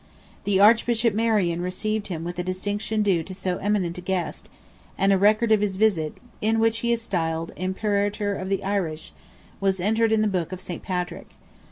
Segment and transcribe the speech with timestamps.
[0.45, 4.49] The Archbishop Marian received him with the distinction due to so eminent a guest,
[4.97, 9.13] and a record of his visit, in which he is styled "Imperator of the Irish,"
[9.59, 10.81] was entered in the book of St.
[10.81, 11.27] Patrick.